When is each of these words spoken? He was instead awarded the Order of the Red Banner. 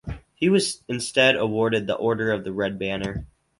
He 0.33 0.49
was 0.49 0.83
instead 0.87 1.35
awarded 1.35 1.85
the 1.85 1.93
Order 1.93 2.31
of 2.31 2.43
the 2.43 2.51
Red 2.51 2.79
Banner. 2.79 3.27